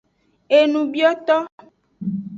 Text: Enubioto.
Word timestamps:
Enubioto. 0.57 1.37